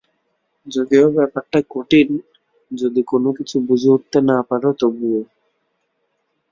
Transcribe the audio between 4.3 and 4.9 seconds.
পারো,